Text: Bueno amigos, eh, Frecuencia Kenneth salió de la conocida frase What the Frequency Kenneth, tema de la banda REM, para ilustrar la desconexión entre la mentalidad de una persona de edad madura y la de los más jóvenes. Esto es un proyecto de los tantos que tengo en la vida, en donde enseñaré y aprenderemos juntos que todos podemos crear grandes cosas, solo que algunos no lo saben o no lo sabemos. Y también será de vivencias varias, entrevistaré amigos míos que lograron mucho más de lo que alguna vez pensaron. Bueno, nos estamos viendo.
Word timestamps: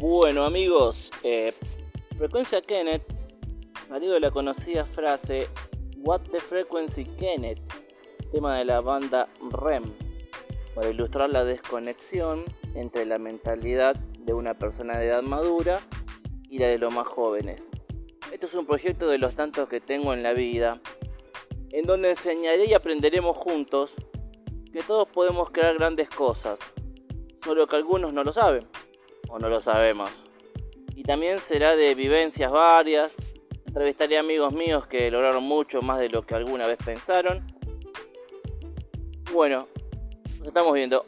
Bueno 0.00 0.44
amigos, 0.44 1.10
eh, 1.22 1.52
Frecuencia 2.16 2.62
Kenneth 2.62 3.02
salió 3.86 4.14
de 4.14 4.20
la 4.20 4.30
conocida 4.30 4.86
frase 4.86 5.46
What 5.98 6.22
the 6.32 6.40
Frequency 6.40 7.04
Kenneth, 7.04 7.60
tema 8.32 8.56
de 8.56 8.64
la 8.64 8.80
banda 8.80 9.28
REM, 9.50 9.92
para 10.74 10.88
ilustrar 10.88 11.28
la 11.28 11.44
desconexión 11.44 12.44
entre 12.74 13.04
la 13.04 13.18
mentalidad 13.18 13.94
de 13.94 14.32
una 14.32 14.54
persona 14.54 14.96
de 14.96 15.08
edad 15.08 15.22
madura 15.22 15.80
y 16.48 16.58
la 16.60 16.68
de 16.68 16.78
los 16.78 16.94
más 16.94 17.06
jóvenes. 17.06 17.68
Esto 18.32 18.46
es 18.46 18.54
un 18.54 18.64
proyecto 18.64 19.06
de 19.06 19.18
los 19.18 19.34
tantos 19.34 19.68
que 19.68 19.82
tengo 19.82 20.14
en 20.14 20.22
la 20.22 20.32
vida, 20.32 20.80
en 21.72 21.84
donde 21.84 22.08
enseñaré 22.08 22.64
y 22.64 22.72
aprenderemos 22.72 23.36
juntos 23.36 23.96
que 24.72 24.82
todos 24.82 25.06
podemos 25.08 25.50
crear 25.50 25.76
grandes 25.76 26.08
cosas, 26.08 26.58
solo 27.44 27.66
que 27.66 27.76
algunos 27.76 28.14
no 28.14 28.24
lo 28.24 28.32
saben 28.32 28.66
o 29.30 29.38
no 29.38 29.48
lo 29.48 29.60
sabemos. 29.60 30.10
Y 30.94 31.02
también 31.02 31.38
será 31.38 31.76
de 31.76 31.94
vivencias 31.94 32.50
varias, 32.50 33.16
entrevistaré 33.66 34.18
amigos 34.18 34.52
míos 34.52 34.86
que 34.86 35.10
lograron 35.10 35.44
mucho 35.44 35.80
más 35.80 35.98
de 35.98 36.10
lo 36.10 36.26
que 36.26 36.34
alguna 36.34 36.66
vez 36.66 36.78
pensaron. 36.84 37.46
Bueno, 39.32 39.68
nos 40.38 40.48
estamos 40.48 40.74
viendo. 40.74 41.04